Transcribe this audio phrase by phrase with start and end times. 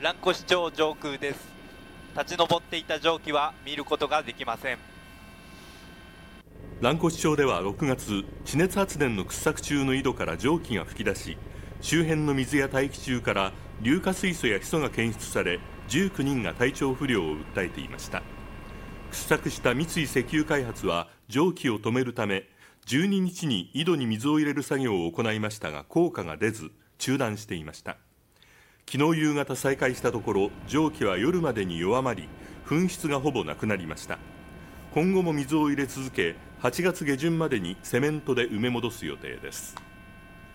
[0.00, 1.40] 蘭越町上空です。
[2.16, 4.78] 立ち上っていた蒸気は見ることができません。
[6.80, 11.36] 蘭越町では6月地熱発電の掘削中の井戸から蒸気が噴き出し
[11.80, 15.58] 周辺の水や大気中から硫化水素やヒ素が検出され
[15.88, 18.22] 19人が体調不良を訴えていました。
[19.10, 22.44] 掘削した三井石油開発は蒸気を止めるため
[22.86, 27.96] 12日に井戸に水を入れる作業を行いましたが効果が出ず中断していました。
[28.90, 32.26] 昨日夕方再開したところ蒸気は夜までに弱まり
[32.66, 34.18] 噴出がほぼなくなりました。
[34.94, 39.76] 今後も水を入れ続け8月下旬までにセメントで埋め戻す予定です。